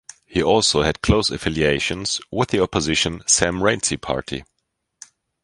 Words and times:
He 0.25 0.41
also 0.41 0.81
had 0.81 1.03
close 1.03 1.29
affiliations 1.29 2.19
with 2.31 2.49
the 2.49 2.59
opposition 2.59 3.21
Sam 3.27 3.59
Rainsy 3.59 4.01
Party. 4.01 4.45